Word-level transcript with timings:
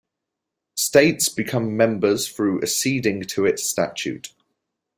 States 0.77 1.29
become 1.29 1.77
members 1.77 2.27
through 2.27 2.59
acceding 2.63 3.21
to 3.21 3.45
its 3.45 3.63
statute. 3.69 4.33